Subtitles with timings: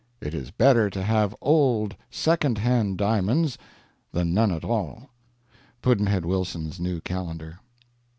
[0.19, 3.55] It is better to have old second hand diamonds
[4.11, 5.11] than none at all.
[5.83, 7.59] Pudd'nhead Wilson's New Calendar.